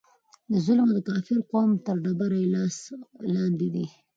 [0.51, 2.77] د ظلم او کافر قوم تر ډبره یې لاس
[3.33, 3.85] لاندې دی.